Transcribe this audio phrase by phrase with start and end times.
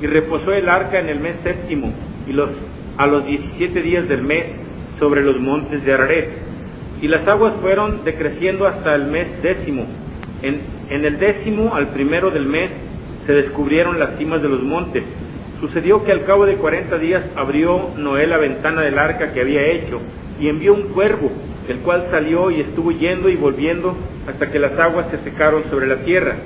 [0.00, 1.92] y reposó el arca en el mes séptimo,
[2.26, 2.50] y los,
[2.96, 4.44] a los diecisiete días del mes,
[4.98, 6.30] sobre los montes de Araret.
[7.00, 9.86] Y las aguas fueron decreciendo hasta el mes décimo.
[10.42, 10.60] En,
[10.90, 12.70] en el décimo, al primero del mes,
[13.26, 15.04] se descubrieron las cimas de los montes.
[15.60, 19.66] Sucedió que al cabo de cuarenta días abrió Noé la ventana del arca que había
[19.66, 20.00] hecho
[20.38, 21.30] y envió un cuervo,
[21.68, 23.94] el cual salió y estuvo yendo y volviendo
[24.26, 26.36] hasta que las aguas se secaron sobre la tierra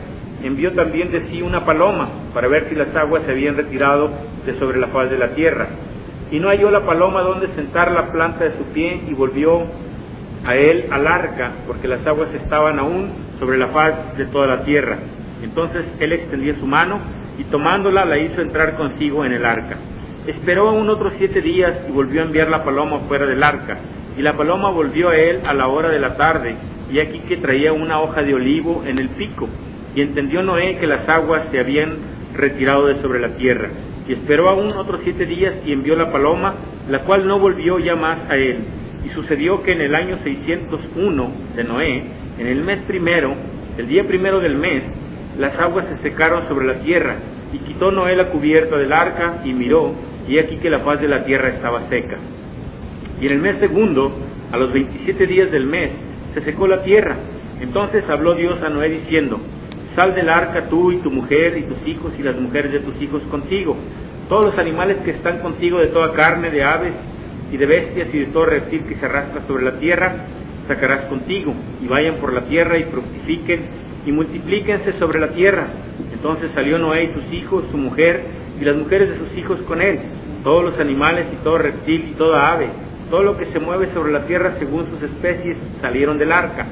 [0.46, 4.10] envió también de sí una paloma para ver si las aguas se habían retirado
[4.44, 5.68] de sobre la faz de la tierra.
[6.30, 9.64] Y no halló la paloma donde sentar la planta de su pie y volvió
[10.44, 14.64] a él al arca, porque las aguas estaban aún sobre la faz de toda la
[14.64, 14.98] tierra.
[15.42, 17.00] Entonces él extendió su mano
[17.38, 19.76] y tomándola la hizo entrar consigo en el arca.
[20.26, 23.78] Esperó aún otros siete días y volvió a enviar la paloma fuera del arca.
[24.16, 26.54] Y la paloma volvió a él a la hora de la tarde,
[26.90, 29.48] y aquí que traía una hoja de olivo en el pico.
[29.94, 31.98] Y entendió Noé que las aguas se habían
[32.34, 33.68] retirado de sobre la tierra.
[34.08, 36.54] Y esperó aún otros siete días y envió la paloma,
[36.90, 38.58] la cual no volvió ya más a él.
[39.04, 42.02] Y sucedió que en el año 601 de Noé,
[42.38, 43.34] en el mes primero,
[43.78, 44.82] el día primero del mes,
[45.38, 47.16] las aguas se secaron sobre la tierra.
[47.52, 49.94] Y quitó Noé la cubierta del arca y miró,
[50.28, 52.18] y aquí que la faz de la tierra estaba seca.
[53.20, 54.12] Y en el mes segundo,
[54.50, 55.92] a los veintisiete días del mes,
[56.34, 57.16] se secó la tierra.
[57.60, 59.40] Entonces habló Dios a Noé diciendo,
[59.94, 63.00] Sal del arca tú y tu mujer y tus hijos y las mujeres de tus
[63.00, 63.76] hijos contigo.
[64.28, 66.94] Todos los animales que están contigo de toda carne, de aves
[67.52, 70.26] y de bestias y de todo reptil que se arrastra sobre la tierra,
[70.66, 73.60] sacarás contigo y vayan por la tierra y fructifiquen
[74.04, 75.68] y multiplíquense sobre la tierra.
[76.12, 78.24] Entonces salió Noé y sus hijos, su mujer
[78.60, 80.00] y las mujeres de sus hijos con él,
[80.42, 82.66] todos los animales y todo reptil y toda ave,
[83.10, 86.66] todo lo que se mueve sobre la tierra según sus especies salieron del arca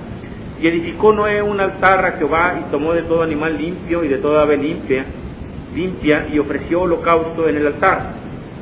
[0.63, 4.19] y edificó Noé un altar a Jehová y tomó de todo animal limpio y de
[4.19, 5.05] toda ave limpia,
[5.75, 8.13] limpia y ofreció holocausto en el altar.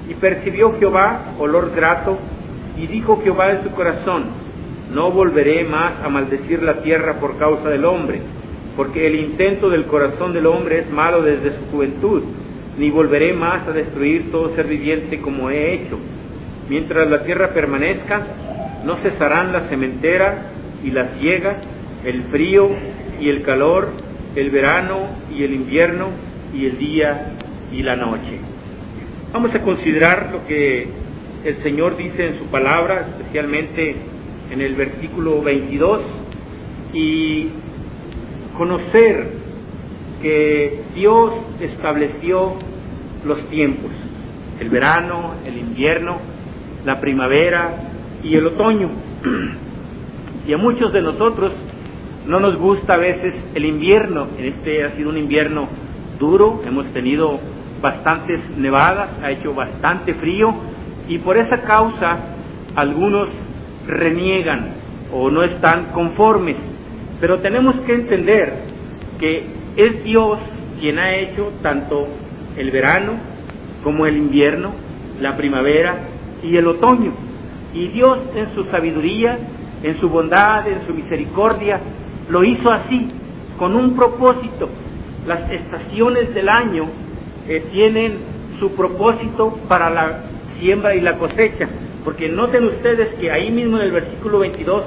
[0.09, 2.19] Y percibió Jehová olor grato
[2.79, 4.25] y dijo Jehová en su corazón,
[4.95, 8.23] no volveré más a maldecir la tierra por causa del hombre,
[8.77, 12.23] porque el intento del corazón del hombre es malo desde su juventud,
[12.79, 15.99] ni volveré más a destruir todo ser viviente como he hecho.
[16.67, 18.27] Mientras la tierra permanezca,
[18.87, 20.47] no cesarán la cementera
[20.83, 21.59] y la ciega,
[22.05, 22.69] el frío
[23.21, 23.89] y el calor,
[24.35, 26.09] el verano y el invierno
[26.55, 27.33] y el día
[27.73, 28.39] y la noche.
[29.33, 30.89] Vamos a considerar lo que
[31.45, 33.97] el Señor dice en su palabra, especialmente
[34.51, 36.01] en el versículo 22,
[36.93, 37.49] y
[38.57, 39.29] conocer
[40.21, 42.57] que Dios estableció
[43.25, 43.91] los tiempos,
[44.59, 46.19] el verano, el invierno,
[46.85, 47.75] la primavera
[48.23, 48.91] y el otoño.
[50.49, 51.53] Y a muchos de nosotros
[52.27, 54.29] no nos gusta a veces el invierno.
[54.39, 55.69] Este ha sido un invierno
[56.19, 57.41] duro, hemos tenido
[57.81, 60.55] bastantes nevadas, ha hecho bastante frío
[61.09, 62.19] y por esa causa
[62.75, 63.29] algunos
[63.87, 64.75] reniegan
[65.13, 66.57] o no están conformes.
[67.21, 68.53] Pero tenemos que entender
[69.19, 70.39] que es Dios
[70.79, 72.07] quien ha hecho tanto
[72.57, 73.13] el verano
[73.83, 74.73] como el invierno,
[75.21, 75.97] la primavera
[76.43, 77.13] y el otoño.
[77.75, 79.39] Y Dios en su sabiduría,
[79.83, 81.81] en su bondad, en su misericordia,
[82.31, 83.09] lo hizo así,
[83.59, 84.69] con un propósito.
[85.27, 86.85] Las estaciones del año
[87.49, 88.19] eh, tienen
[88.59, 90.21] su propósito para la
[90.59, 91.69] siembra y la cosecha,
[92.05, 94.85] porque noten ustedes que ahí mismo en el versículo 22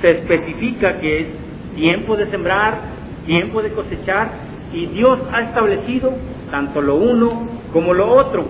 [0.00, 1.26] se especifica que es
[1.74, 2.80] tiempo de sembrar,
[3.26, 4.30] tiempo de cosechar,
[4.72, 6.12] y Dios ha establecido
[6.50, 8.44] tanto lo uno como lo otro.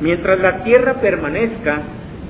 [0.00, 1.82] Mientras la tierra permanezca,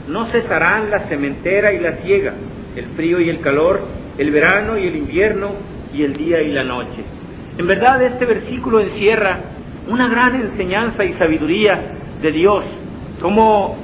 [0.08, 2.34] no cesarán la cementera y la siega,
[2.76, 3.82] el frío y el calor,
[4.20, 5.52] el verano y el invierno
[5.94, 7.02] y el día y la noche.
[7.56, 9.38] En verdad este versículo encierra
[9.88, 11.80] una gran enseñanza y sabiduría
[12.20, 12.64] de Dios,
[13.18, 13.78] como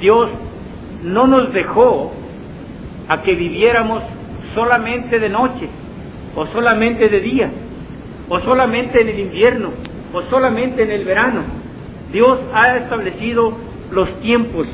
[0.00, 0.28] Dios
[1.04, 2.12] no nos dejó
[3.06, 4.02] a que viviéramos
[4.56, 5.68] solamente de noche,
[6.34, 7.50] o solamente de día,
[8.28, 9.70] o solamente en el invierno,
[10.12, 11.42] o solamente en el verano.
[12.12, 13.56] Dios ha establecido
[13.92, 14.66] los tiempos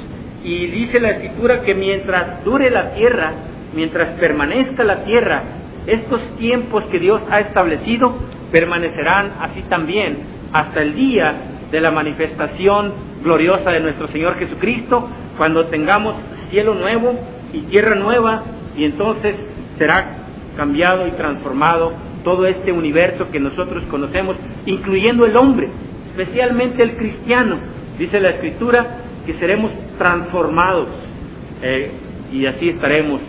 [0.43, 3.33] y dice la escritura que mientras dure la tierra,
[3.75, 5.43] mientras permanezca la tierra,
[5.87, 8.15] estos tiempos que Dios ha establecido
[8.53, 10.19] permanecerán así también
[10.53, 11.35] hasta el día
[11.71, 12.93] de la manifestación
[13.23, 16.15] gloriosa de nuestro Señor Jesucristo, cuando tengamos
[16.51, 17.19] cielo nuevo
[17.53, 18.43] y tierra nueva,
[18.77, 19.35] y entonces
[19.79, 20.19] será
[20.57, 21.93] cambiado y transformado
[22.23, 24.37] todo este universo que nosotros conocemos,
[24.67, 25.69] incluyendo el hombre,
[26.11, 27.59] especialmente el cristiano.
[27.99, 30.89] Dice la Escritura que seremos transformados
[31.63, 31.91] eh,
[32.33, 33.21] y así estaremos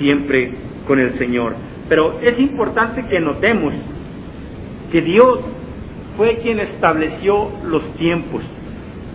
[0.00, 0.54] siempre
[0.88, 1.54] con el Señor.
[1.88, 3.74] Pero es importante que notemos
[4.90, 5.40] que Dios
[6.16, 8.42] fue quien estableció los tiempos.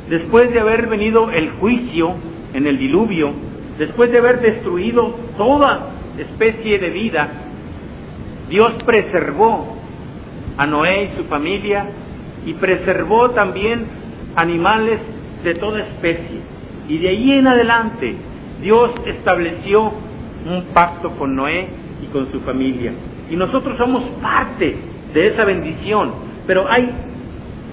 [0.09, 2.15] Después de haber venido el juicio
[2.53, 3.33] en el diluvio,
[3.77, 7.29] después de haber destruido toda especie de vida,
[8.49, 9.75] Dios preservó
[10.57, 11.87] a Noé y su familia
[12.45, 13.85] y preservó también
[14.35, 15.01] animales
[15.43, 16.39] de toda especie.
[16.87, 18.15] Y de ahí en adelante
[18.61, 19.91] Dios estableció
[20.45, 21.67] un pacto con Noé
[22.03, 22.93] y con su familia.
[23.29, 24.75] Y nosotros somos parte
[25.13, 26.11] de esa bendición.
[26.45, 26.89] Pero hay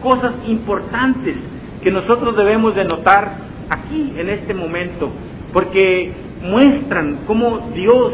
[0.03, 1.37] cosas importantes
[1.83, 3.37] que nosotros debemos de notar
[3.69, 5.11] aquí en este momento,
[5.53, 8.13] porque muestran cómo Dios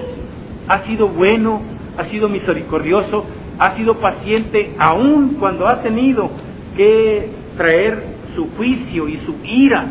[0.69, 1.61] ha sido bueno,
[1.97, 3.25] ha sido misericordioso,
[3.59, 6.31] ha sido paciente, aun cuando ha tenido
[6.77, 8.03] que traer
[8.35, 9.87] su juicio y su ira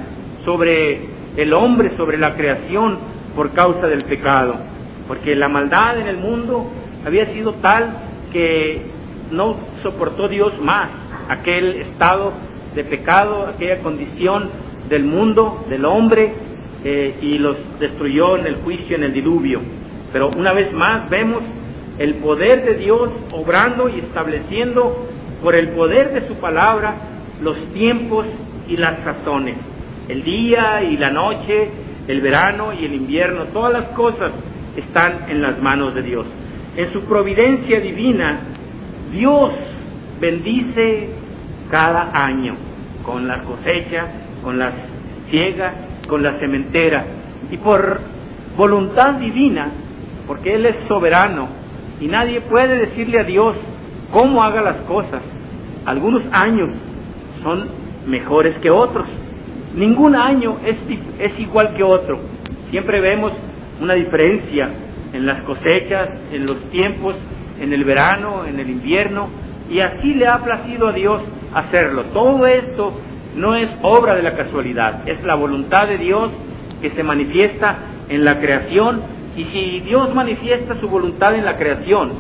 [0.46, 1.02] sobre
[1.36, 2.98] el hombre, sobre la creación,
[3.38, 4.56] por causa del pecado.
[5.08, 6.70] Porque la maldad en el mundo
[7.06, 7.96] había sido tal
[8.34, 8.88] que
[9.32, 10.90] no soportó Dios más
[11.30, 12.34] aquel estado
[12.74, 14.50] de pecado, aquella condición
[14.90, 16.34] del mundo, del hombre,
[16.84, 19.62] eh, y los destruyó en el juicio, en el diluvio.
[20.12, 21.44] Pero una vez más vemos
[22.00, 25.08] el poder de Dios obrando y estableciendo
[25.44, 26.96] por el poder de su palabra
[27.42, 28.26] los tiempos
[28.68, 29.58] y las sazones,
[30.08, 31.70] el día y la noche,
[32.08, 34.32] el verano y el invierno, todas las cosas
[34.76, 36.26] están en las manos de Dios.
[36.76, 38.40] En su providencia divina,
[39.12, 39.52] Dios
[40.20, 41.10] bendice
[41.70, 42.56] cada año
[43.04, 44.06] con la cosecha,
[44.44, 44.72] con la
[45.30, 45.74] ciega,
[46.08, 47.06] con la cementera.
[47.52, 48.00] Y por
[48.56, 49.72] voluntad divina,
[50.28, 51.48] porque Él es soberano
[52.00, 53.56] y nadie puede decirle a Dios
[54.12, 55.22] cómo haga las cosas.
[55.86, 56.70] Algunos años
[57.44, 57.68] son
[58.06, 59.08] mejores que otros.
[59.76, 60.78] Ningún año es,
[61.20, 62.20] es igual que otro.
[62.72, 63.34] Siempre vemos
[63.82, 64.70] una diferencia
[65.14, 67.16] en las cosechas, en los tiempos,
[67.60, 69.30] en el verano, en el invierno,
[69.70, 71.22] y así le ha placido a Dios
[71.54, 72.06] hacerlo.
[72.14, 72.94] Todo esto
[73.36, 76.32] no es obra de la casualidad, es la voluntad de Dios
[76.82, 77.78] que se manifiesta
[78.10, 79.02] en la creación,
[79.36, 82.14] y si Dios manifiesta su voluntad en la creación,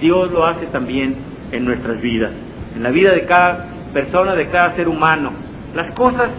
[0.00, 1.16] Dios lo hace también
[1.52, 2.32] en nuestras vidas,
[2.76, 5.32] en la vida de cada persona, de cada ser humano.
[5.74, 6.30] Las cosas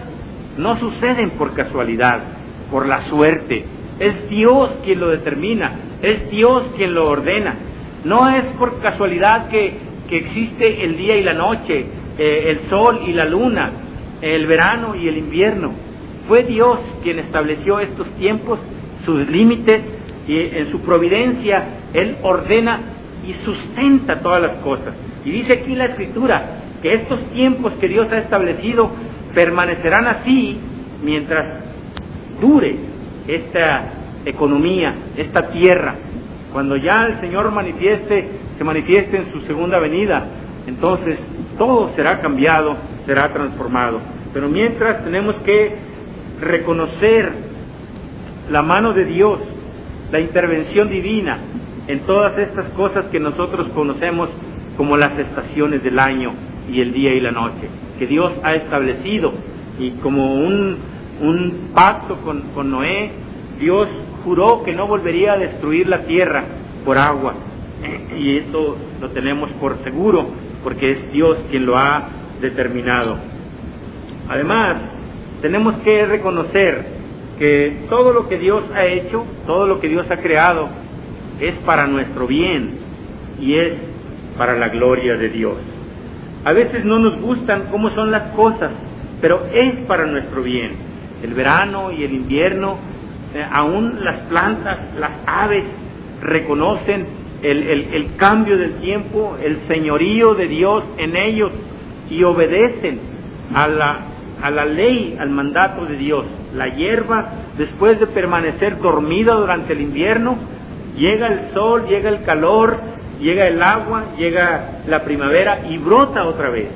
[0.56, 2.22] no suceden por casualidad,
[2.70, 3.64] por la suerte.
[3.98, 5.72] Es Dios quien lo determina,
[6.02, 7.54] es Dios quien lo ordena.
[8.04, 11.86] No es por casualidad que, existe el día y la noche,
[12.18, 13.72] eh, el sol y la luna,
[14.20, 15.72] el verano y el invierno.
[16.28, 18.58] Fue Dios quien estableció estos tiempos,
[19.06, 19.80] sus límites,
[20.26, 22.80] y en su providencia Él ordena
[23.26, 24.94] y sustenta todas las cosas.
[25.24, 28.90] Y dice aquí la Escritura que estos tiempos que Dios ha establecido
[29.34, 30.58] permanecerán así
[31.02, 31.54] mientras
[32.40, 32.76] dure
[33.26, 33.84] esta
[34.24, 35.94] economía, esta tierra.
[36.52, 40.24] Cuando ya el Señor manifieste, se manifieste en su segunda venida,
[40.66, 41.18] entonces
[41.58, 42.76] todo será cambiado,
[43.06, 44.00] será transformado.
[44.32, 45.74] Pero mientras tenemos que
[46.40, 47.32] reconocer
[48.50, 49.38] la mano de Dios,
[50.10, 51.38] la intervención divina
[51.86, 54.28] en todas estas cosas que nosotros conocemos
[54.76, 56.32] como las estaciones del año
[56.70, 59.32] y el día y la noche, que Dios ha establecido
[59.78, 60.76] y como un,
[61.20, 63.10] un pacto con, con Noé,
[63.58, 63.88] Dios
[64.24, 66.44] juró que no volvería a destruir la tierra
[66.84, 67.34] por agua.
[68.16, 70.28] Y esto lo tenemos por seguro,
[70.62, 72.08] porque es Dios quien lo ha
[72.40, 73.18] determinado.
[74.28, 74.76] Además,
[75.40, 76.86] tenemos que reconocer
[77.38, 80.68] que todo lo que Dios ha hecho, todo lo que Dios ha creado,
[81.40, 82.78] es para nuestro bien
[83.40, 83.78] y es
[84.38, 85.56] para la gloria de Dios.
[86.44, 88.72] A veces no nos gustan cómo son las cosas,
[89.20, 90.72] pero es para nuestro bien.
[91.22, 92.78] El verano y el invierno,
[93.34, 95.64] eh, aún las plantas, las aves
[96.20, 97.06] reconocen
[97.42, 101.52] el, el cambio del tiempo, el señorío de Dios en ellos
[102.10, 103.00] y obedecen
[103.54, 104.00] a la,
[104.42, 106.24] a la ley, al mandato de Dios.
[106.54, 110.36] La hierba, después de permanecer dormida durante el invierno,
[110.96, 112.76] llega el sol, llega el calor,
[113.22, 116.68] llega el agua, llega la primavera y brota otra vez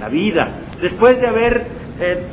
[0.00, 0.48] la vida.
[0.80, 1.66] Después de haber
[2.00, 2.26] eh,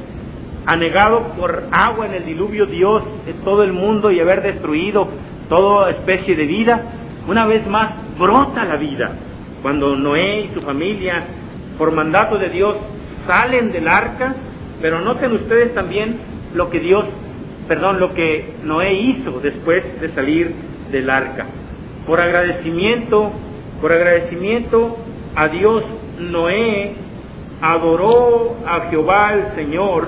[0.65, 3.03] anegado por agua en el diluvio Dios
[3.43, 5.07] todo el mundo y haber destruido
[5.47, 6.81] toda especie de vida,
[7.27, 9.11] una vez más brota la vida.
[9.61, 11.23] Cuando Noé y su familia,
[11.77, 12.77] por mandato de Dios,
[13.27, 14.35] salen del arca,
[14.81, 16.17] Pero noten ustedes también
[16.55, 17.05] lo que Dios,
[17.67, 20.55] perdón, lo que Noé hizo después de salir
[20.91, 21.45] del arca.
[22.07, 23.31] Por agradecimiento,
[23.81, 24.95] por agradecimiento
[25.35, 25.83] a Dios,
[26.19, 26.93] Noé
[27.61, 30.07] adoró a Jehová el Señor,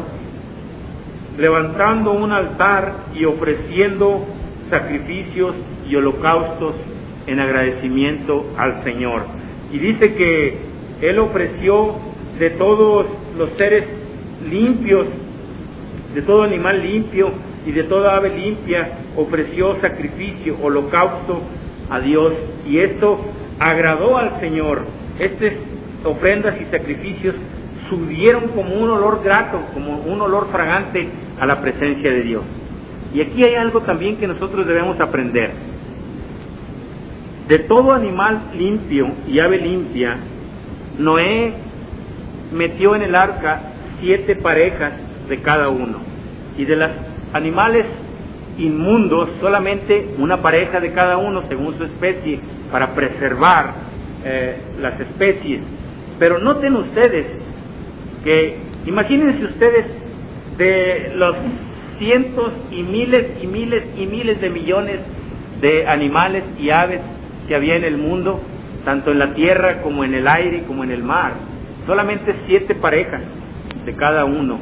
[1.38, 4.26] levantando un altar y ofreciendo
[4.70, 5.56] sacrificios
[5.88, 6.76] y holocaustos
[7.26, 9.24] en agradecimiento al Señor.
[9.72, 10.58] Y dice que
[11.02, 11.96] Él ofreció
[12.38, 13.88] de todos los seres
[14.50, 15.08] limpios,
[16.14, 17.32] de todo animal limpio
[17.66, 21.42] y de toda ave limpia, ofreció sacrificio, holocausto
[21.90, 22.34] a Dios.
[22.68, 23.20] Y esto
[23.60, 24.86] agradó al Señor.
[25.20, 25.54] Estas
[26.04, 27.36] ofrendas y sacrificios
[27.90, 31.08] subieron como un olor grato, como un olor fragante
[31.40, 32.44] a la presencia de Dios.
[33.14, 35.52] Y aquí hay algo también que nosotros debemos aprender.
[37.48, 40.18] De todo animal limpio y ave limpia,
[40.98, 41.54] Noé
[42.54, 44.94] metió en el arca siete parejas
[45.28, 46.00] de cada uno.
[46.58, 46.92] Y de los
[47.34, 47.86] animales
[48.58, 52.40] inmundos, solamente una pareja de cada uno según su especie,
[52.72, 53.74] para preservar
[54.24, 55.62] eh, las especies.
[56.20, 57.26] Pero noten ustedes
[58.24, 59.86] que, imagínense ustedes,
[60.58, 61.36] de los
[61.98, 65.00] cientos y miles y miles y miles de millones
[65.62, 67.02] de animales y aves
[67.48, 68.42] que había en el mundo,
[68.86, 71.34] tanto en la tierra como en el aire como en el mar.
[71.86, 73.24] Solamente siete parejas
[73.86, 74.60] de cada uno.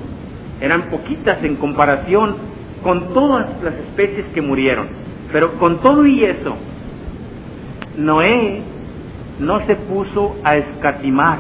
[0.60, 2.51] Eran poquitas en comparación
[2.84, 4.90] con todas las especies que murieron.
[5.32, 6.56] Pero con todo y eso,
[7.98, 8.62] Noé
[9.40, 11.40] no se puso a escatimar,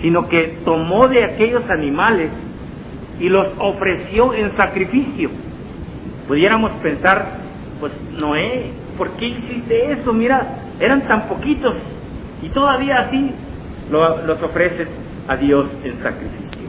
[0.00, 2.30] sino que tomó de aquellos animales
[3.20, 5.30] y los ofreció en sacrificio.
[6.26, 7.38] Pudiéramos pensar,
[7.80, 10.12] pues Noé, ¿por qué hiciste eso?
[10.12, 11.74] Mira, eran tan poquitos
[12.42, 13.32] y todavía así
[13.90, 14.88] los ofreces
[15.26, 16.68] a Dios en sacrificio.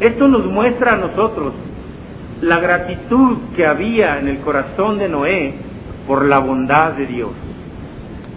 [0.00, 1.52] Esto nos muestra a nosotros
[2.40, 5.54] la gratitud que había en el corazón de Noé
[6.06, 7.30] por la bondad de Dios.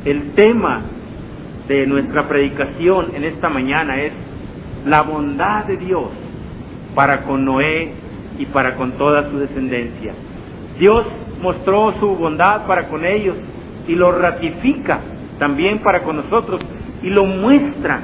[0.06, 0.82] El tema
[1.68, 4.14] de nuestra predicación en esta mañana es
[4.86, 6.08] la bondad de Dios
[6.96, 7.94] para con Noé
[8.40, 10.14] y para con toda su descendencia.
[10.80, 11.06] Dios
[11.42, 13.38] mostró su bondad para con ellos
[13.88, 15.00] y lo ratifica
[15.38, 16.62] también para con nosotros
[17.04, 18.00] y lo muestra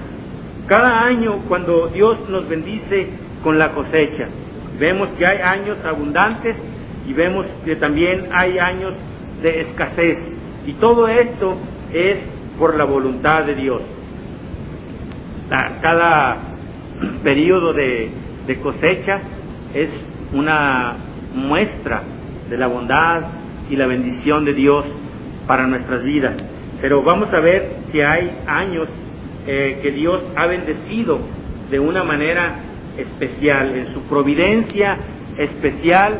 [0.67, 3.09] cada año cuando Dios nos bendice
[3.43, 4.27] con la cosecha.
[4.79, 6.55] Vemos que hay años abundantes
[7.07, 8.93] y vemos que también hay años
[9.41, 10.17] de escasez.
[10.65, 11.57] Y todo esto
[11.93, 12.19] es
[12.59, 13.81] por la voluntad de Dios.
[15.49, 16.37] Cada
[17.23, 18.11] periodo de,
[18.61, 19.21] cosecha
[19.73, 19.89] es
[20.33, 20.95] una
[21.33, 22.03] muestra
[22.49, 23.21] de la bondad
[23.69, 24.85] y la bendición de Dios
[25.47, 26.35] para nuestras vidas.
[26.81, 28.87] Pero vamos a ver que hay años
[29.45, 31.19] eh, que Dios ha bendecido
[31.69, 32.66] de una manera
[32.97, 34.97] especial, en su providencia
[35.37, 36.19] especial,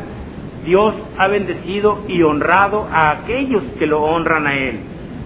[0.64, 4.80] Dios ha bendecido y honrado a aquellos que lo honran a Él,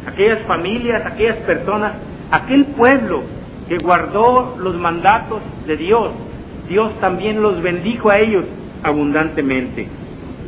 [0.06, 1.94] aquellas familias, aquellas personas,
[2.30, 3.22] aquel pueblo
[3.68, 6.12] que guardó los mandatos de Dios,
[6.68, 8.46] Dios también los bendijo a ellos
[8.82, 9.88] abundantemente.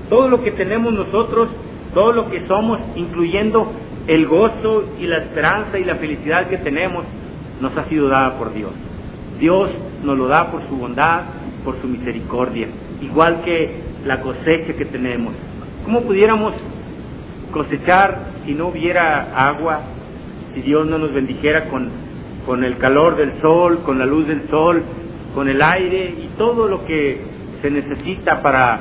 [0.09, 1.49] Todo lo que tenemos nosotros,
[1.93, 3.73] todo lo que somos, incluyendo
[4.07, 7.05] el gozo y la esperanza y la felicidad que tenemos,
[7.61, 8.73] nos ha sido dada por Dios.
[9.39, 9.71] Dios
[10.05, 11.23] nos lo da por su bondad,
[11.65, 12.69] por su misericordia,
[13.01, 15.35] igual que la cosecha que tenemos.
[15.85, 16.55] ¿Cómo pudiéramos
[17.51, 19.81] cosechar si no hubiera agua,
[20.55, 21.91] si Dios no nos bendijera con,
[22.47, 24.83] con el calor del sol, con la luz del sol,
[25.35, 27.21] con el aire y todo lo que
[27.63, 28.81] se necesita para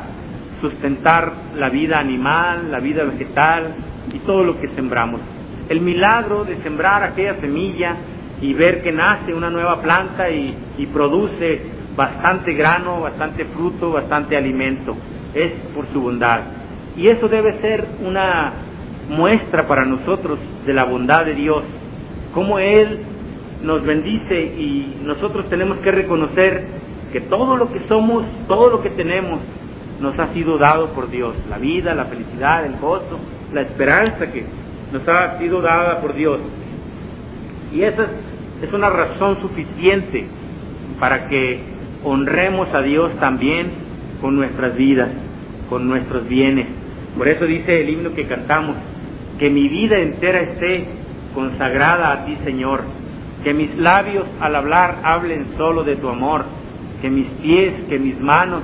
[0.61, 3.75] sustentar la vida animal, la vida vegetal
[4.13, 5.21] y todo lo que sembramos.
[5.69, 7.95] El milagro de sembrar aquella semilla
[8.43, 11.61] y ver que nace una nueva planta y, produce
[11.95, 14.97] bastante grano, bastante fruto, bastante alimento,
[15.33, 16.41] es por su bondad.
[16.97, 18.51] Y eso debe ser una
[19.09, 21.63] muestra para nosotros de la bondad de Dios,
[22.33, 22.99] como Él
[23.63, 26.67] nos bendice y nosotros tenemos que reconocer
[27.13, 29.39] que todo lo que somos, todo lo que tenemos,
[30.01, 31.33] nos ha sido dado por Dios.
[31.49, 33.19] La vida, la felicidad, el gozo,
[33.53, 34.45] la esperanza que
[34.91, 36.41] nos ha sido dada por Dios.
[37.71, 38.07] Y esa
[38.63, 40.25] es una razón suficiente
[40.97, 41.59] para que
[42.03, 43.71] honremos a Dios también
[44.21, 45.09] con nuestras vidas,
[45.69, 46.67] con nuestros bienes.
[47.17, 48.77] Por eso dice el himno que cantamos,
[49.37, 50.85] que mi vida entera esté
[51.33, 52.83] consagrada a ti, Señor,
[53.43, 56.45] que mis labios al hablar hablen solo de tu amor,
[57.01, 58.61] que mis pies, que mis manos,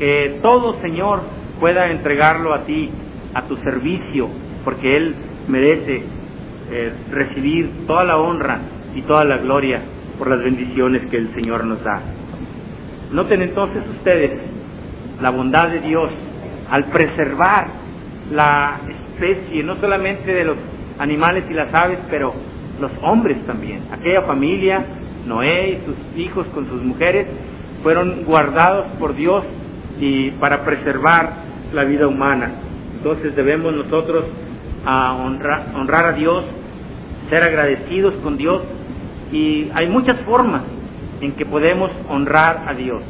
[0.00, 1.20] que todo, Señor,
[1.60, 2.90] pueda entregarlo a ti,
[3.32, 4.28] a tu servicio,
[4.64, 5.14] porque Él
[5.46, 6.02] merece
[6.68, 8.58] eh, recibir toda la honra
[8.96, 9.82] y toda la gloria
[10.18, 12.00] por las bendiciones que el Señor nos da.
[13.12, 14.32] Noten entonces ustedes
[15.20, 16.10] la bondad de Dios
[16.70, 17.68] al preservar
[18.32, 20.56] la especie, no solamente de los
[20.98, 22.34] animales y las aves, pero
[22.80, 23.82] los hombres también.
[23.92, 24.84] Aquella familia,
[25.26, 27.26] Noé y sus hijos con sus mujeres,
[27.82, 29.44] fueron guardados por Dios
[30.00, 31.34] y para preservar
[31.72, 32.50] la vida humana.
[32.96, 34.24] Entonces debemos nosotros
[34.86, 36.44] a honrar, honrar a Dios,
[37.28, 38.62] ser agradecidos con Dios
[39.32, 40.62] y hay muchas formas
[41.20, 43.02] en que podemos honrar a Dios,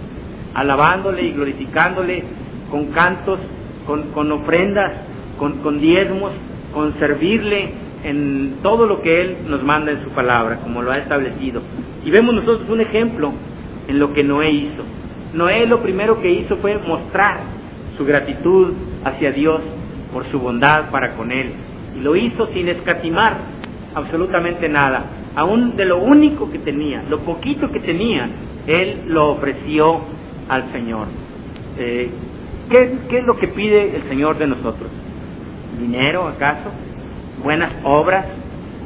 [0.54, 2.25] alabándole y glorificándole
[2.70, 3.40] con cantos,
[3.87, 4.94] con, ofrendas,
[5.38, 6.32] con, con diezmos,
[6.73, 7.70] con servirle
[8.04, 11.62] en todo lo que Él nos manda en su palabra, como lo ha establecido.
[12.04, 13.32] Y vemos nosotros un ejemplo
[13.88, 14.82] en lo que Noé hizo.
[15.35, 17.40] Noé lo primero que hizo fue mostrar
[17.96, 18.73] su gratitud
[19.04, 19.61] hacia Dios
[20.12, 21.52] por su bondad para con él.
[21.96, 23.37] Y lo hizo sin escatimar
[23.94, 25.04] absolutamente nada.
[25.37, 28.26] Aún de lo único que tenía, lo poquito que tenía,
[28.66, 30.00] él lo ofreció
[30.49, 31.09] al Señor.
[31.76, 32.11] Eh,
[32.71, 34.90] ¿qué, es lo que pide el Señor de nosotros?
[35.78, 36.71] ¿Dinero acaso?
[37.45, 38.26] ¿Buenas obras?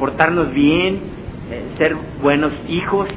[0.00, 0.98] ¿Portarnos bien?
[1.52, 3.08] Eh, ¿Ser buenos hijos?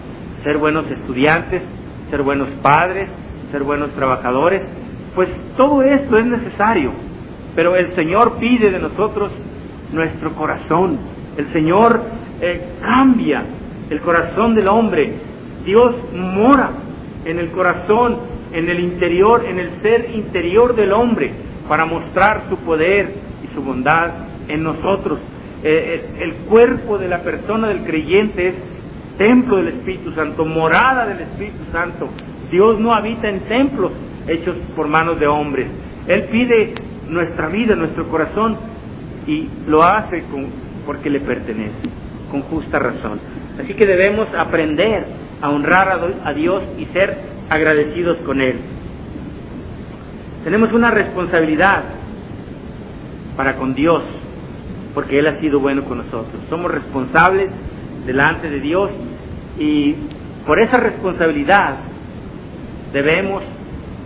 [0.44, 1.64] ¿Ser buenos estudiantes?
[2.12, 3.10] ¿Ser buenos padres?
[3.52, 4.62] ¿Ser buenos trabajadores?
[5.16, 6.92] Pues todo esto es necesario,
[7.56, 9.32] pero el Señor pide de nosotros
[9.92, 11.00] nuestro corazón.
[11.36, 12.00] El Señor
[12.42, 13.44] eh, cambia
[13.90, 15.14] el corazón del hombre.
[15.66, 16.72] Dios mora
[17.26, 18.18] en el corazón,
[18.52, 21.32] en el interior, en el ser interior del hombre,
[21.68, 23.14] para mostrar su poder
[23.44, 24.12] y su bondad
[24.48, 25.20] en nosotros.
[25.64, 28.56] Eh, eh, el cuerpo de la persona del creyente es
[29.18, 32.10] templo del Espíritu Santo, morada del Espíritu Santo.
[32.52, 33.92] Dios no habita en templos
[34.28, 35.68] hechos por manos de hombres.
[36.08, 36.74] Él pide
[37.10, 38.58] nuestra vida, nuestro corazón,
[39.26, 40.48] y lo hace con,
[40.86, 41.80] porque le pertenece,
[42.34, 43.20] con justa razón.
[43.62, 45.06] Así que debemos aprender
[45.40, 47.16] a honrar a Dios y ser
[47.48, 48.56] agradecidos con Él.
[50.44, 51.84] Tenemos una responsabilidad
[53.38, 54.02] para con Dios,
[54.96, 56.42] porque Él ha sido bueno con nosotros.
[56.50, 57.52] Somos responsables
[58.08, 58.90] delante de Dios
[59.60, 59.96] y
[60.48, 61.76] por esa responsabilidad
[62.94, 63.44] debemos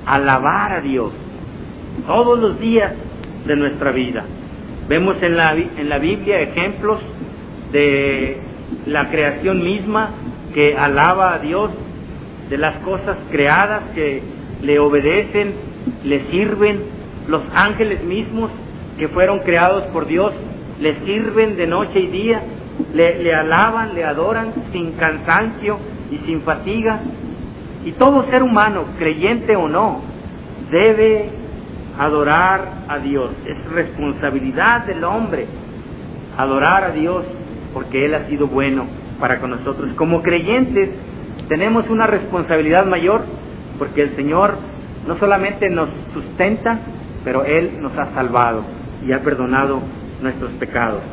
[0.06, 1.14] alabar a Dios
[2.06, 2.92] todos los días
[3.46, 4.26] de nuestra vida.
[4.88, 7.00] Vemos en la, Biblia ejemplos
[7.72, 8.38] de
[8.86, 10.12] la creación misma
[10.54, 11.72] que alaba a Dios,
[12.50, 14.22] de las cosas creadas que
[14.62, 15.54] le obedecen,
[16.04, 18.52] le sirven, los ángeles mismos
[18.98, 20.34] que fueron creados por Dios,
[20.80, 22.42] le sirven de noche y día,
[22.94, 25.78] le, le alaban, le adoran sin cansancio
[26.12, 27.02] y sin fatiga.
[27.84, 30.02] Y todo ser humano, creyente o no,
[30.72, 31.30] debe
[32.00, 33.32] adorar a Dios.
[33.46, 35.48] Es responsabilidad del hombre
[36.38, 37.26] adorar a Dios
[37.78, 38.88] porque Él ha sido bueno
[39.20, 39.92] para con nosotros.
[39.94, 40.90] Como creyentes
[41.48, 43.22] tenemos una responsabilidad mayor
[43.78, 44.56] porque el Señor
[45.08, 46.80] no solamente nos sustenta,
[47.24, 48.64] pero Él nos ha salvado
[49.06, 49.80] y ha perdonado
[50.24, 51.04] nuestros pecados.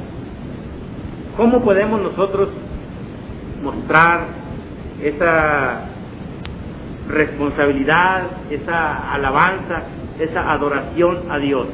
[1.37, 2.48] ¿Cómo podemos nosotros
[3.62, 4.20] mostrar
[5.03, 5.83] esa
[7.11, 9.83] responsabilidad, esa alabanza,
[10.18, 11.68] esa adoración a Dios.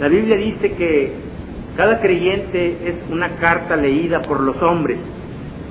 [0.00, 1.23] La Biblia dice que
[1.76, 4.98] cada creyente es una carta leída por los hombres.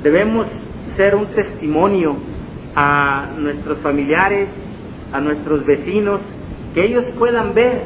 [0.03, 0.47] Debemos
[0.97, 2.15] ser un testimonio
[2.75, 4.49] a nuestros familiares,
[5.13, 6.19] a nuestros vecinos,
[6.73, 7.83] que ellos puedan ver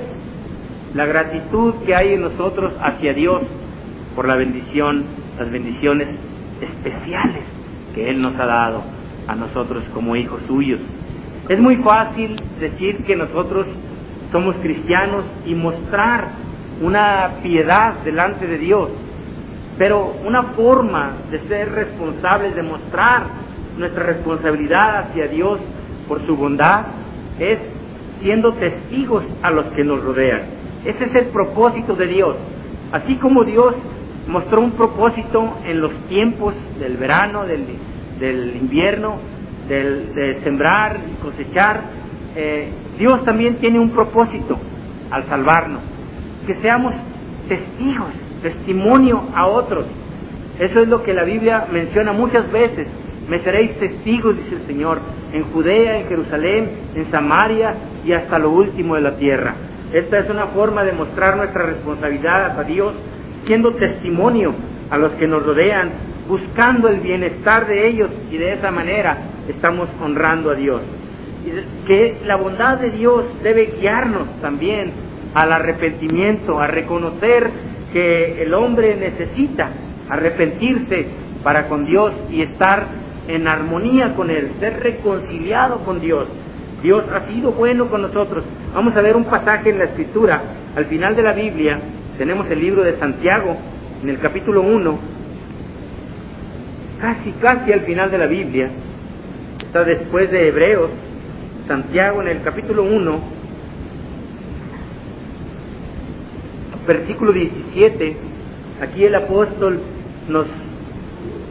[0.95, 3.43] la gratitud que hay en nosotros hacia Dios
[4.15, 5.05] por la bendición,
[5.37, 6.09] las bendiciones
[6.59, 7.43] especiales
[7.93, 8.81] que Él nos ha dado
[9.27, 10.79] a nosotros como hijos suyos.
[11.49, 13.67] Es muy fácil decir que nosotros
[14.31, 16.46] somos cristianos y mostrar
[16.81, 18.89] una piedad delante de Dios,
[19.77, 23.23] pero una forma de ser responsables, de mostrar
[23.77, 25.59] nuestra responsabilidad hacia Dios
[26.07, 26.85] por su bondad,
[27.39, 27.59] es
[28.21, 30.41] siendo testigos a los que nos rodean.
[30.83, 32.35] Ese es el propósito de Dios.
[32.91, 33.75] Así como Dios
[34.27, 37.65] mostró un propósito en los tiempos del verano, del,
[38.19, 39.17] del invierno,
[39.67, 41.81] del, de sembrar y cosechar,
[42.35, 44.57] eh, Dios también tiene un propósito
[45.09, 45.81] al salvarnos,
[46.47, 46.93] que seamos
[47.47, 48.09] testigos,
[48.41, 49.85] testimonio a otros.
[50.59, 52.87] Eso es lo que la Biblia menciona muchas veces.
[53.29, 54.99] Me seréis testigos, dice el Señor,
[55.33, 59.53] en Judea, en Jerusalén, en Samaria y hasta lo último de la tierra.
[59.91, 62.93] Esta es una forma de mostrar nuestra responsabilidad a Dios,
[63.43, 64.53] siendo testimonio
[64.89, 65.91] a los que nos rodean
[66.27, 70.81] buscando el bienestar de ellos y de esa manera estamos honrando a Dios.
[71.85, 75.06] Que la bondad de Dios debe guiarnos también
[75.37, 77.47] al arrepentimiento, a reconocer
[77.93, 79.69] que el hombre necesita
[80.09, 81.05] arrepentirse
[81.43, 82.87] para con Dios y estar
[83.27, 86.27] en armonía con Él, ser reconciliado con Dios.
[86.81, 88.45] Dios ha sido bueno con nosotros.
[88.73, 90.41] Vamos a ver un pasaje en la Escritura,
[90.75, 91.79] al final de la Biblia,
[92.17, 93.55] tenemos el libro de Santiago,
[94.01, 94.99] en el capítulo 1,
[96.99, 98.71] casi, casi al final de la Biblia,
[99.59, 100.89] está después de Hebreos,
[101.67, 103.37] Santiago en el capítulo 1,
[106.87, 108.15] versículo 17,
[108.81, 109.79] aquí el apóstol
[110.29, 110.47] nos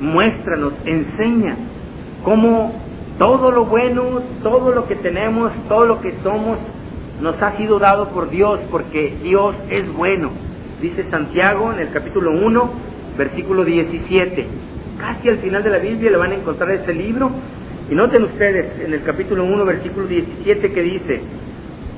[0.00, 1.56] muestra, nos enseña
[2.24, 2.72] cómo
[3.18, 6.58] todo lo bueno, todo lo que tenemos, todo lo que somos,
[7.20, 10.30] nos ha sido dado por Dios, porque Dios es bueno.
[10.80, 12.70] Dice Santiago en el capítulo 1,
[13.16, 14.46] versículo 17.
[14.98, 17.30] Casi al final de la Biblia le van a encontrar este libro.
[17.90, 21.20] Y noten ustedes en el capítulo 1, versículo 17 que dice,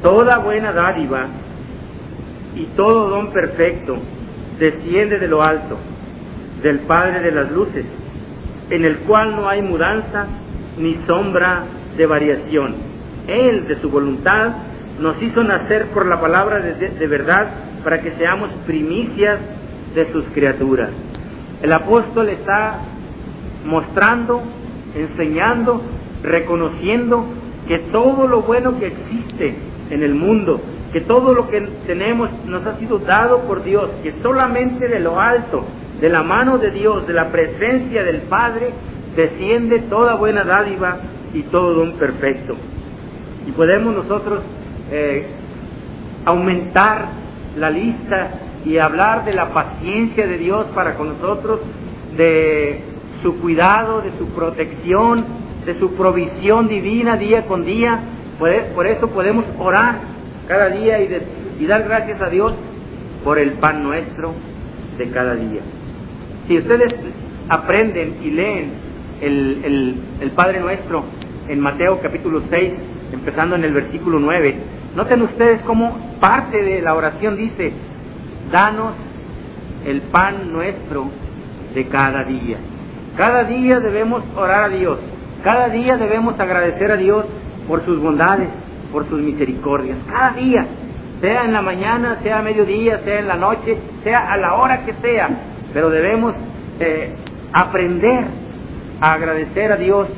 [0.02, 1.26] Toda buena dádiva
[2.58, 3.96] y todo don perfecto
[4.58, 5.78] desciende de lo alto,
[6.62, 7.86] del Padre de las Luces,
[8.70, 10.26] en el cual no hay mudanza
[10.76, 11.64] ni sombra
[11.96, 12.74] de variación.
[13.28, 14.52] Él, de su voluntad,
[14.98, 17.50] nos hizo nacer por la palabra de, verdad
[17.84, 19.38] para que seamos primicias
[19.94, 20.90] de sus criaturas.
[21.62, 22.80] El apóstol está
[23.64, 24.42] mostrando,
[24.96, 25.82] enseñando,
[26.22, 27.24] reconociendo
[27.68, 29.56] que todo lo bueno que existe
[29.90, 30.60] en el mundo,
[30.92, 35.20] que todo lo que tenemos nos ha sido dado por Dios, que solamente de lo
[35.20, 35.64] alto,
[36.00, 38.70] de la mano de Dios, de la presencia del Padre,
[39.14, 40.98] desciende toda buena dádiva
[41.34, 42.54] y todo don perfecto.
[43.46, 44.42] Y podemos nosotros
[44.90, 45.26] eh,
[46.24, 47.08] aumentar
[47.56, 48.30] la lista
[48.64, 51.60] y hablar de la paciencia de Dios para con nosotros,
[52.16, 52.80] de
[53.22, 55.24] su cuidado, de su protección,
[55.64, 58.00] de su provisión divina día con día.
[58.38, 60.17] Por eso podemos orar
[60.48, 62.54] cada día y, dar gracias a Dios
[63.22, 64.32] por el pan nuestro
[64.96, 65.60] de cada día.
[66.46, 66.94] Si ustedes
[67.48, 68.70] aprenden y leen
[69.20, 71.04] el, el Padre Nuestro
[71.48, 72.74] en Mateo capítulo 6,
[73.12, 74.56] empezando en el versículo 9,
[74.96, 77.72] noten ustedes cómo parte de la oración dice,
[78.50, 78.94] danos
[79.86, 81.10] el pan nuestro
[81.74, 82.56] de cada día.
[83.16, 84.98] Cada día debemos orar a Dios,
[85.44, 87.26] cada día debemos agradecer a Dios
[87.66, 88.48] por sus bondades,
[88.92, 90.66] por sus misericordias, cada día,
[91.20, 94.84] sea en la mañana, sea a mediodía, sea en la noche, sea a la hora
[94.84, 95.28] que sea,
[95.72, 96.34] pero debemos
[96.80, 97.14] eh,
[97.52, 98.24] aprender
[99.00, 100.08] a agradecer a Dios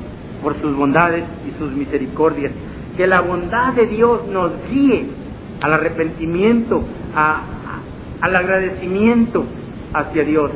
[0.42, 2.52] por sus bondades y sus misericordias.
[2.96, 5.06] Que la bondad de Dios nos guíe
[5.62, 9.44] al arrepentimiento, al agradecimiento
[9.92, 10.50] hacia Dios,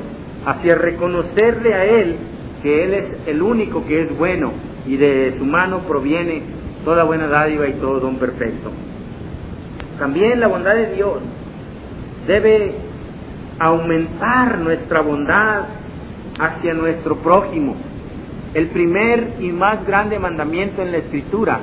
[0.46, 2.16] hacia reconocerle a Él
[2.62, 4.52] que Él es el único que es bueno
[4.86, 6.42] y de su mano proviene
[6.84, 8.70] toda buena dádiva y todo don perfecto.
[9.98, 11.18] También la bondad de Dios
[12.26, 12.74] debe
[13.58, 15.64] aumentar nuestra bondad
[16.38, 17.76] hacia nuestro prójimo.
[18.54, 21.60] El primer y más grande mandamiento en la Escritura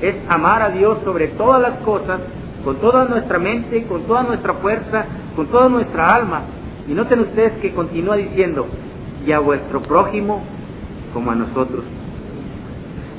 [0.00, 2.20] es amar a Dios sobre todas las cosas,
[2.64, 5.04] con toda nuestra mente, con toda nuestra fuerza,
[5.36, 6.42] con toda nuestra alma.
[6.88, 8.66] Y noten ustedes que continúa diciendo,
[9.26, 10.42] y a vuestro prójimo
[11.12, 11.84] como a nosotros.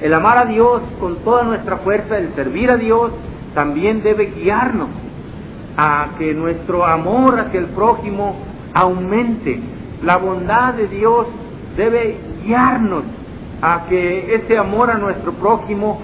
[0.02, 3.12] El amar a Dios con toda nuestra fuerza, el servir a Dios,
[3.54, 4.90] también debe guiarnos
[5.78, 8.36] a que nuestro amor hacia el prójimo
[8.74, 9.60] aumente.
[10.02, 11.28] La bondad de Dios
[11.78, 13.04] debe guiarnos
[13.62, 16.02] a que ese amor a nuestro prójimo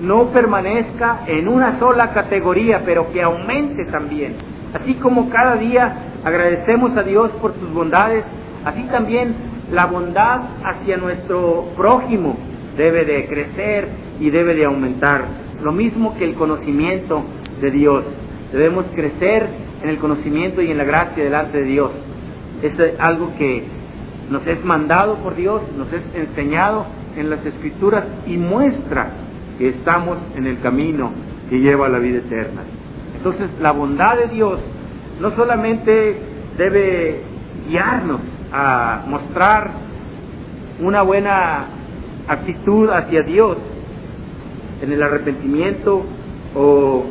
[0.00, 4.36] no permanezca en una sola categoría, pero que aumente también.
[4.72, 8.24] Así como cada día agradecemos a Dios por sus bondades,
[8.64, 9.34] así también
[9.72, 12.36] la bondad hacia nuestro prójimo
[12.76, 13.88] debe de crecer
[14.20, 15.24] y debe de aumentar.
[15.62, 17.24] Lo mismo que el conocimiento
[17.60, 18.04] de Dios.
[18.52, 19.46] Debemos crecer
[19.82, 21.90] en el conocimiento y en la gracia delante de Dios.
[22.62, 23.64] Es algo que
[24.30, 29.10] nos es mandado por Dios, nos es enseñado en las Escrituras y muestra
[29.58, 31.12] que estamos en el camino
[31.50, 32.62] que lleva a la vida eterna.
[33.16, 34.60] Entonces la bondad de Dios
[35.20, 36.16] no solamente
[36.56, 37.20] debe
[37.68, 38.20] guiarnos
[38.52, 39.70] a mostrar
[40.80, 41.66] una buena
[42.28, 43.56] actitud hacia Dios
[44.82, 46.02] en el arrepentimiento
[46.54, 47.04] o,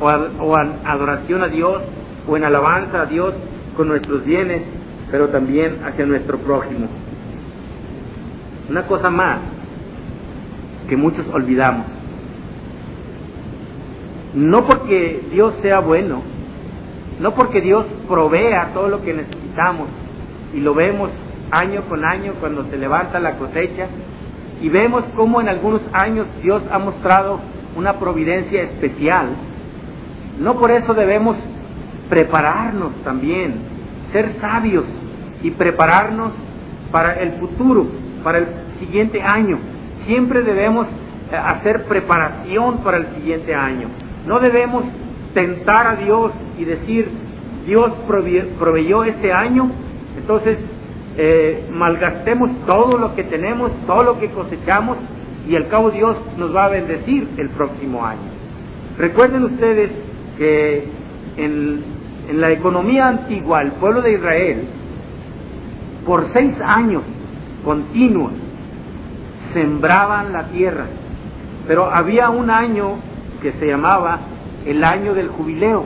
[0.00, 1.82] o, adoración a Dios
[2.26, 3.34] o en alabanza a Dios
[3.76, 4.62] con nuestros bienes,
[5.10, 6.86] pero también hacia nuestro prójimo.
[8.70, 9.40] Una cosa más
[10.88, 11.86] que muchos olvidamos.
[14.34, 16.22] No porque Dios sea bueno,
[17.20, 19.88] no porque Dios provea todo lo que necesitamos
[20.54, 21.10] y lo vemos
[21.50, 23.88] año con año cuando se levanta la cosecha,
[24.62, 27.40] y vemos cómo en algunos años Dios ha mostrado
[27.76, 29.30] una providencia especial.
[30.38, 31.36] No por eso debemos
[32.08, 33.56] prepararnos también,
[34.12, 34.84] ser sabios
[35.42, 36.32] y prepararnos
[36.92, 37.86] para el futuro,
[38.22, 38.46] para el
[38.78, 39.58] siguiente año.
[40.04, 43.88] Siempre debemos eh, hacer preparación para el siguiente año.
[44.26, 44.84] No debemos
[45.34, 47.10] tentar a Dios y decir,
[47.66, 49.70] Dios proveyó este año,
[50.16, 50.58] entonces
[51.16, 54.96] eh, malgastemos todo lo que tenemos, todo lo que cosechamos
[55.48, 58.30] y al cabo Dios nos va a bendecir el próximo año.
[58.98, 59.90] Recuerden ustedes
[60.38, 60.84] que
[61.36, 61.82] en,
[62.28, 64.64] en la economía antigua el pueblo de Israel
[66.06, 67.02] por seis años
[67.64, 68.32] continuos
[69.52, 70.86] sembraban la tierra,
[71.66, 72.96] pero había un año
[73.42, 74.20] que se llamaba
[74.64, 75.84] el año del jubileo.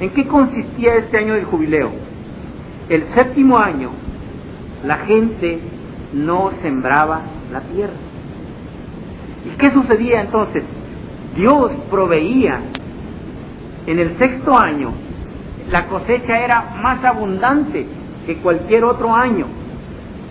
[0.00, 1.90] ¿En qué consistía este año del jubileo?
[2.88, 3.90] El séptimo año
[4.84, 5.60] la gente
[6.12, 7.94] no sembraba la tierra.
[9.46, 10.64] ¿Y qué sucedía entonces?
[11.36, 12.60] Dios proveía
[13.86, 14.92] en el sexto año,
[15.70, 17.86] la cosecha era más abundante
[18.26, 19.46] que cualquier otro año,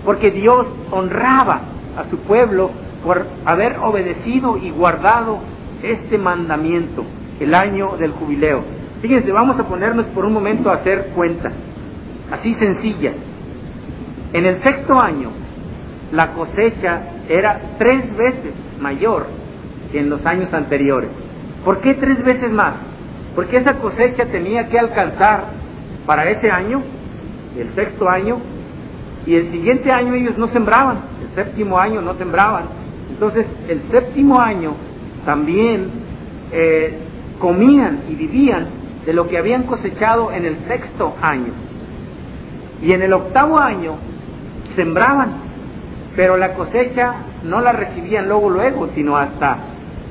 [0.06, 1.62] porque Dios honraba
[1.98, 2.72] a su pueblo
[3.04, 5.40] por haber obedecido y guardado
[5.82, 7.04] este mandamiento,
[7.40, 8.64] el año del jubileo.
[9.02, 11.54] Fíjense, vamos a ponernos por un momento a hacer cuentas,
[12.32, 13.16] así sencillas.
[14.34, 15.32] En el sexto año,
[16.12, 19.28] la cosecha era tres veces mayor
[19.92, 21.10] que en los años anteriores.
[21.66, 22.76] ¿Por qué tres veces más?
[23.36, 25.46] Porque esa cosecha tenía que alcanzar
[26.06, 26.82] para ese año,
[27.58, 28.38] el sexto año,
[29.26, 32.66] y el siguiente año ellos no sembraban, el séptimo año no sembraban.
[33.10, 34.74] Entonces, el séptimo año
[35.26, 35.90] también
[36.52, 36.98] eh,
[37.40, 38.68] comían y vivían
[39.06, 41.52] de lo que habían cosechado en el sexto año.
[42.82, 43.96] Y en el octavo año
[44.76, 45.30] sembraban,
[46.16, 49.58] pero la cosecha no la recibían luego, luego, sino hasta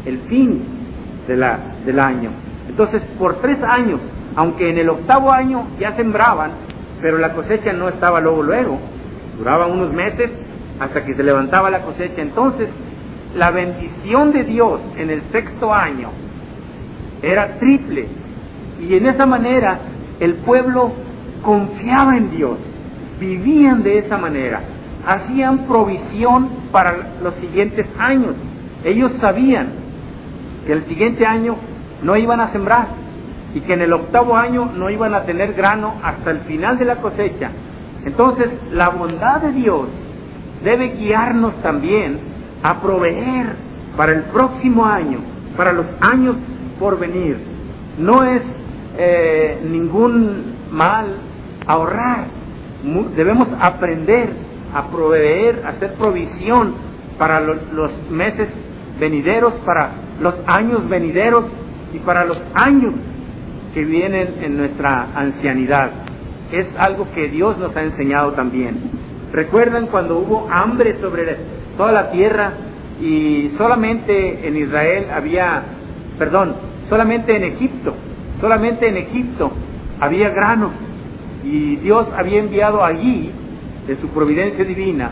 [0.05, 0.63] el fin
[1.27, 2.31] de la, del año.
[2.69, 4.01] Entonces, por tres años,
[4.37, 6.53] aunque en el octavo año ya sembraban,
[7.01, 8.79] pero la cosecha no estaba luego, luego,
[9.37, 10.31] duraba unos meses
[10.81, 12.23] hasta que se levantaba la cosecha.
[12.23, 12.69] Entonces,
[13.35, 16.11] la bendición de Dios en el sexto año
[17.23, 18.07] era triple.
[18.81, 19.79] Y en esa manera
[20.21, 20.93] el pueblo
[21.43, 22.59] confiaba en Dios
[23.19, 24.61] vivían de esa manera,
[25.07, 28.35] hacían provisión para los siguientes años.
[28.85, 29.69] Ellos sabían
[30.67, 31.57] que el siguiente año
[32.03, 32.89] no iban a sembrar
[33.55, 36.85] y que en el octavo año no iban a tener grano hasta el final de
[36.85, 37.51] la cosecha.
[38.05, 39.89] Entonces, la bondad de Dios
[40.63, 42.19] debe guiarnos también
[42.63, 43.57] a proveer
[43.97, 45.19] para el próximo año,
[45.57, 46.37] para los años
[46.79, 47.39] por venir.
[47.99, 48.43] No es
[48.97, 51.07] eh, ningún mal
[51.67, 52.27] ahorrar,
[53.17, 54.31] debemos aprender
[54.75, 56.75] a proveer, a hacer provisión
[57.19, 58.49] para los, meses
[59.01, 61.45] venideros, para los años venideros
[61.93, 62.95] y para los años
[63.75, 65.91] que vienen en nuestra ancianidad.
[66.53, 68.77] Es algo que Dios nos ha enseñado también.
[69.33, 71.37] ¿Recuerdan cuando hubo hambre sobre
[71.77, 72.53] toda la tierra
[73.01, 75.63] y solamente en Israel había,
[76.19, 76.55] perdón,
[76.89, 77.95] solamente en Egipto,
[78.41, 79.53] solamente en Egipto
[80.01, 80.73] había granos
[81.51, 83.31] y Dios había enviado allí,
[83.87, 85.11] de su providencia divina,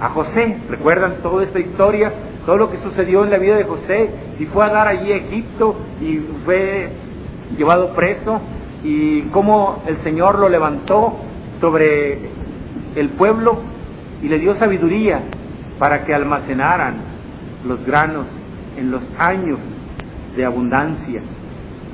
[0.00, 0.56] a José.
[0.68, 2.12] ¿Recuerdan toda esta historia?
[2.44, 5.16] Todo lo que sucedió en la vida de José y fue a dar allí a
[5.16, 6.88] Egipto y fue
[7.56, 8.40] llevado preso
[8.82, 11.18] y cómo el Señor lo levantó
[11.60, 12.18] sobre
[12.96, 13.60] el pueblo
[14.20, 15.20] y le dio sabiduría
[15.78, 16.96] para que almacenaran
[17.64, 18.26] los granos
[18.76, 19.60] en los años
[20.34, 21.22] de abundancia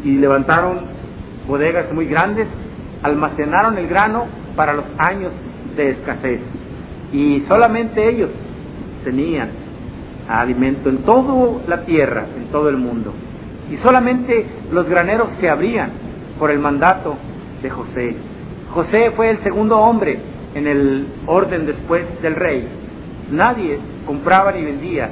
[0.03, 0.79] y levantaron
[1.47, 2.49] bodegas muy grandes
[3.03, 5.33] almacenaron el grano para los años
[5.77, 6.41] de escasez
[7.13, 8.31] y solamente ellos
[9.05, 9.51] tenían
[10.29, 13.13] alimento en toda la tierra, en todo el mundo.
[13.71, 15.91] Y solamente los graneros se abrían
[16.39, 17.17] por el mandato
[17.63, 18.17] de José.
[18.73, 20.19] José fue el segundo hombre
[20.55, 22.69] en el orden después del rey.
[23.31, 25.11] Nadie compraba ni vendía,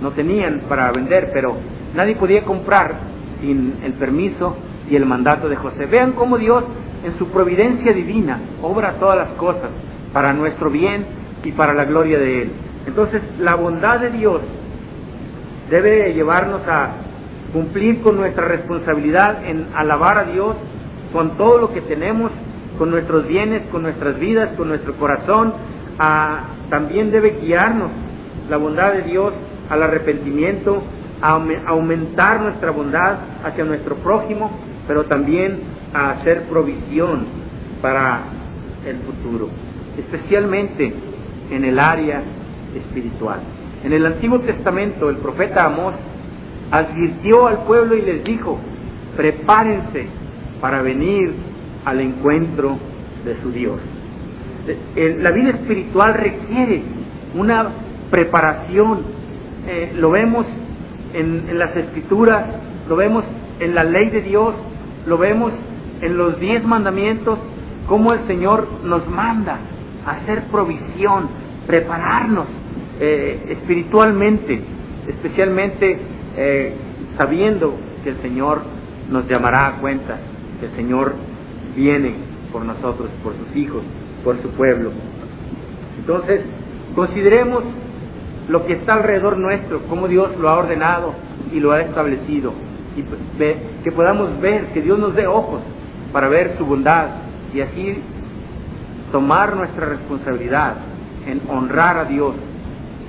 [0.00, 1.56] no tenían para vender, pero
[1.94, 2.94] nadie podía comprar
[3.40, 4.56] sin el permiso
[4.88, 5.86] y el mandato de José.
[5.86, 6.64] Vean cómo Dios
[7.04, 9.70] en su providencia divina, obra todas las cosas
[10.12, 11.06] para nuestro bien
[11.44, 12.52] y para la gloria de Él.
[12.86, 14.40] Entonces, la bondad de Dios
[15.70, 16.90] debe llevarnos a
[17.52, 20.56] cumplir con nuestra responsabilidad en alabar a Dios
[21.12, 22.32] con todo lo que tenemos,
[22.78, 25.54] con nuestros bienes, con nuestras vidas, con nuestro corazón.
[26.70, 27.90] también debe guiarnos
[28.48, 29.32] la bondad de Dios
[29.68, 30.82] al arrepentimiento,
[31.20, 34.50] a aumentar nuestra bondad hacia nuestro prójimo,
[34.86, 35.60] pero también
[35.94, 37.26] a hacer provisión
[37.80, 38.22] para
[38.86, 39.48] el futuro,
[39.98, 40.92] especialmente
[41.50, 42.22] en el área
[42.74, 43.40] espiritual.
[43.84, 45.94] En el Antiguo Testamento el profeta Amós
[46.70, 48.58] advirtió al pueblo y les dijo,
[49.16, 50.06] prepárense
[50.60, 51.32] para venir
[51.84, 52.78] al encuentro
[53.24, 53.80] de su Dios.
[54.96, 56.82] La vida espiritual requiere
[57.34, 57.70] una
[58.10, 59.00] preparación.
[59.66, 60.46] Eh, lo vemos
[61.12, 62.54] en las escrituras,
[62.88, 63.24] lo vemos
[63.60, 64.54] en la ley de Dios,
[65.06, 65.52] lo vemos
[66.00, 67.38] en los diez mandamientos,
[67.86, 69.58] cómo el Señor nos manda
[70.06, 71.28] hacer provisión,
[71.66, 72.46] prepararnos
[73.00, 74.60] eh, espiritualmente,
[75.08, 75.98] especialmente
[76.36, 76.74] eh,
[77.16, 78.62] sabiendo que el Señor
[79.10, 80.20] nos llamará a cuentas,
[80.60, 81.14] que el Señor
[81.76, 82.14] viene
[82.52, 83.82] por nosotros, por sus hijos,
[84.24, 84.90] por su pueblo.
[85.98, 86.42] Entonces,
[86.94, 87.64] consideremos
[88.48, 91.14] lo que está alrededor nuestro, cómo Dios lo ha ordenado
[91.52, 92.52] y lo ha establecido,
[92.96, 93.02] y
[93.82, 95.60] que podamos ver, que Dios nos dé ojos
[96.12, 97.08] para ver su bondad
[97.54, 98.02] y así
[99.10, 100.76] tomar nuestra responsabilidad
[101.26, 102.34] en honrar a Dios,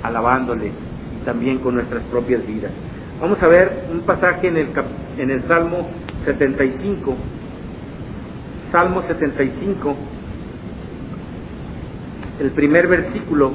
[0.03, 2.71] alabándole y también con nuestras propias vidas.
[3.19, 4.69] Vamos a ver un pasaje en el,
[5.17, 5.89] en el Salmo
[6.25, 7.15] 75,
[8.71, 9.95] Salmo 75,
[12.39, 13.51] el primer versículo,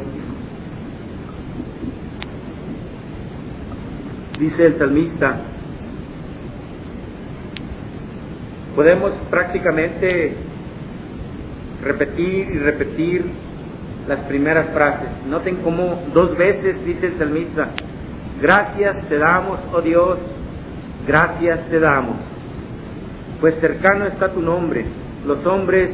[4.39, 5.41] dice el salmista,
[8.79, 10.35] podemos prácticamente
[11.83, 13.25] repetir y repetir
[14.07, 15.09] las primeras frases.
[15.27, 17.71] Noten cómo dos veces dice el salmista,
[18.41, 20.19] gracias te damos, oh Dios,
[21.09, 22.19] gracias te damos,
[23.41, 24.85] pues cercano está tu nombre,
[25.27, 25.91] los hombres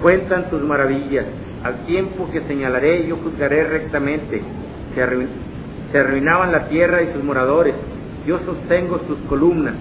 [0.00, 1.26] cuentan tus maravillas,
[1.64, 4.40] al tiempo que señalaré yo juzgaré rectamente,
[4.94, 7.74] se, arruinaban la tierra y sus moradores,
[8.26, 9.74] yo sostengo sus columnas,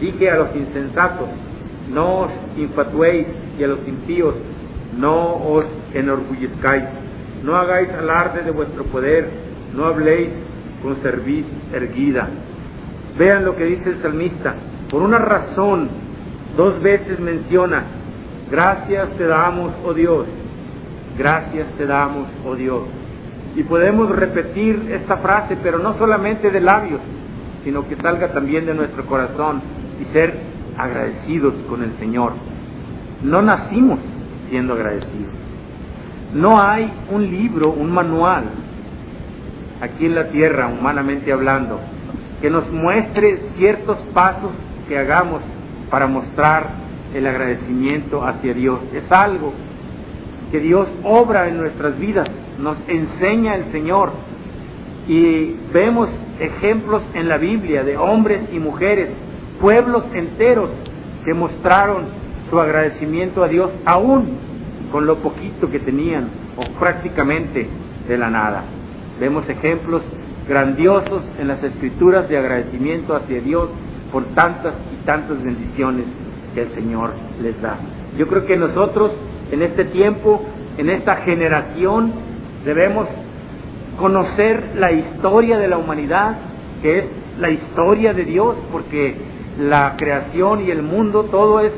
[0.00, 1.30] dije a los insensatos,
[1.92, 3.26] no os infatuéis
[3.58, 4.34] y a los impíos
[4.96, 6.84] no os enorgullezcáis,
[7.42, 9.28] no hagáis alarde de vuestro poder,
[9.74, 10.30] no habléis
[10.82, 12.28] con cerviz erguida.
[13.18, 14.54] Vean lo que dice el salmista,
[14.90, 15.88] por una razón,
[16.56, 17.84] dos veces menciona,
[18.50, 20.26] gracias te damos, oh Dios,
[21.18, 22.82] gracias te damos, oh Dios.
[23.56, 27.00] Y podemos repetir esta frase, pero no solamente de labios,
[27.62, 29.62] sino que salga también de nuestro corazón
[30.00, 32.32] y ser agradecidos con el Señor.
[33.22, 34.00] No nacimos
[34.48, 35.34] siendo agradecidos.
[36.34, 38.44] No hay un libro, un manual,
[39.80, 41.80] aquí en la tierra, humanamente hablando,
[42.40, 44.50] que nos muestre ciertos pasos
[44.88, 45.40] que hagamos
[45.90, 46.70] para mostrar
[47.14, 48.80] el agradecimiento hacia Dios.
[48.92, 49.52] Es algo
[50.50, 54.12] que Dios obra en nuestras vidas, nos enseña el Señor.
[55.06, 56.08] Y vemos
[56.40, 59.10] ejemplos en la Biblia de hombres y mujeres,
[59.64, 60.68] pueblos enteros
[61.24, 62.02] que mostraron
[62.50, 64.36] su agradecimiento a Dios aún
[64.92, 67.66] con lo poquito que tenían o prácticamente
[68.06, 68.64] de la nada.
[69.18, 70.02] Vemos ejemplos
[70.46, 73.70] grandiosos en las escrituras de agradecimiento hacia Dios
[74.12, 76.04] por tantas y tantas bendiciones
[76.54, 77.78] que el Señor les da.
[78.18, 79.12] Yo creo que nosotros
[79.50, 80.44] en este tiempo,
[80.76, 82.12] en esta generación,
[82.66, 83.08] debemos
[83.98, 86.36] conocer la historia de la humanidad,
[86.82, 91.72] que es la historia de Dios, porque la creación y el mundo, todo es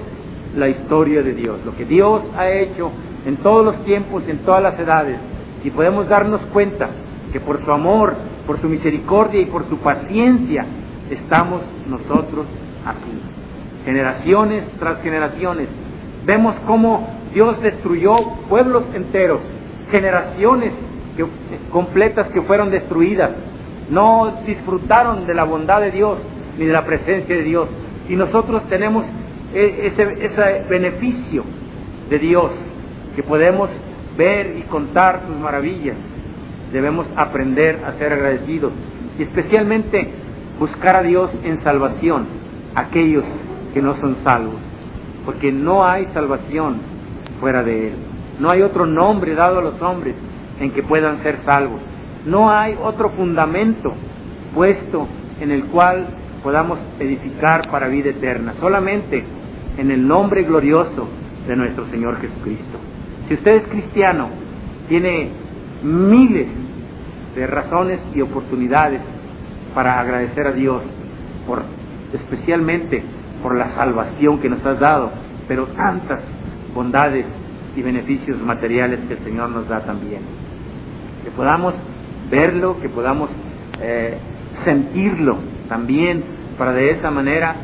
[0.57, 2.91] la historia de Dios, lo que Dios ha hecho
[3.27, 5.19] en todos los tiempos, en todas las edades,
[5.63, 6.89] y podemos darnos cuenta
[7.33, 8.15] que por su amor,
[8.47, 10.65] por su misericordia y por su paciencia
[11.11, 12.47] estamos nosotros
[12.87, 13.13] aquí.
[13.85, 15.69] Generaciones tras generaciones.
[16.25, 18.15] Vemos cómo Dios destruyó
[18.49, 19.41] pueblos enteros,
[19.91, 20.73] generaciones
[21.71, 23.31] completas que fueron destruidas.
[23.91, 26.19] No disfrutaron de la bondad de Dios
[26.59, 27.69] ni de la presencia de Dios.
[28.09, 29.05] Y nosotros tenemos
[29.55, 31.45] e, ese, ese beneficio
[32.11, 32.53] de Dios,
[33.15, 33.71] que podemos
[34.17, 35.97] ver y contar sus maravillas.
[36.73, 38.73] Debemos aprender a ser agradecidos
[39.19, 40.11] y especialmente
[40.59, 42.27] buscar a Dios en salvación,
[42.75, 43.25] aquellos
[43.73, 44.57] que no son salvos,
[45.25, 46.79] porque no hay salvación
[47.41, 47.95] fuera de Él.
[48.39, 50.15] No hay otro nombre dado a los hombres
[50.61, 51.81] en que puedan ser salvos.
[52.27, 53.93] No hay otro fundamento
[54.55, 55.07] puesto
[55.41, 56.07] en el cual
[56.43, 59.25] podamos edificar para vida eterna, solamente
[59.77, 61.09] en el nombre glorioso
[61.47, 62.79] de nuestro Señor Jesucristo.
[63.29, 64.29] Si usted es cristiano,
[64.89, 65.31] tiene
[65.83, 66.49] miles
[67.35, 69.01] de razones y oportunidades
[69.75, 70.83] para agradecer a Dios,
[71.47, 71.63] por,
[72.13, 73.03] especialmente
[73.43, 75.11] por la salvación que nos has dado,
[75.47, 76.23] pero tantas
[76.75, 77.27] bondades
[77.77, 80.23] y beneficios materiales que el Señor nos da también.
[81.23, 81.75] Que podamos
[82.31, 83.31] verlo, que podamos
[83.81, 84.19] eh,
[84.65, 85.37] sentirlo
[85.69, 86.25] también,
[86.59, 87.55] para de esa manera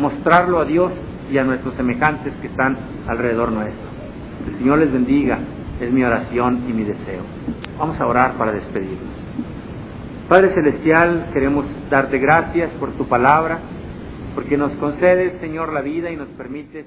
[0.00, 0.92] mostrarlo a Dios
[1.30, 2.76] y a nuestros semejantes que están
[3.06, 3.86] alrededor nuestro.
[4.46, 5.38] El Señor les bendiga,
[5.80, 7.22] es mi oración y mi deseo.
[7.78, 9.16] Vamos a orar para despedirnos.
[10.28, 13.58] Padre Celestial, queremos darte gracias por tu palabra,
[14.34, 16.86] porque nos concedes, Señor, la vida y nos permites